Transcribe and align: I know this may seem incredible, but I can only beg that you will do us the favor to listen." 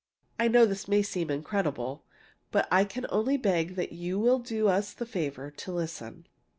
I 0.39 0.47
know 0.47 0.65
this 0.65 0.87
may 0.87 1.03
seem 1.03 1.29
incredible, 1.29 2.05
but 2.49 2.67
I 2.71 2.85
can 2.85 3.05
only 3.09 3.37
beg 3.37 3.75
that 3.75 3.91
you 3.91 4.17
will 4.17 4.39
do 4.39 4.67
us 4.67 4.93
the 4.93 5.05
favor 5.05 5.51
to 5.51 5.71
listen." 5.71 6.25